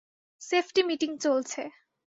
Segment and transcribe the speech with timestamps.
[0.41, 1.61] Safety meeting চলছে।